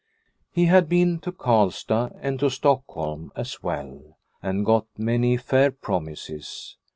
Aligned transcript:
He 0.51 0.65
had 0.65 0.89
been 0.89 1.19
to 1.19 1.31
Karlstad, 1.31 2.15
and 2.23 2.39
to 2.39 2.49
Stockholm 2.49 3.31
as 3.35 3.61
well, 3.61 4.17
and 4.41 4.65
got 4.65 4.87
many 4.97 5.37
fair 5.37 5.69
promises. 5.69 6.75